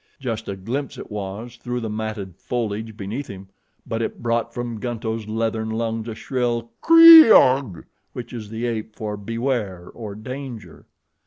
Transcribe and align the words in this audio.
Just 0.19 0.49
a 0.49 0.55
glimpse 0.55 0.97
it 0.97 1.11
was 1.11 1.57
through 1.57 1.79
the 1.79 1.87
matted 1.91 2.35
foliage 2.35 2.97
beneath 2.97 3.27
him; 3.27 3.49
but 3.85 4.01
it 4.01 4.19
brought 4.23 4.51
from 4.51 4.79
Gunto's 4.79 5.27
leathern 5.27 5.69
lungs 5.69 6.07
a 6.07 6.15
shrill 6.15 6.71
"Kreeg 6.81 7.29
ah!" 7.29 7.81
which 8.13 8.33
is 8.33 8.49
the 8.49 8.65
ape 8.65 8.95
for 8.95 9.15
beware, 9.15 9.89
or 9.93 10.15
danger. 10.15 10.87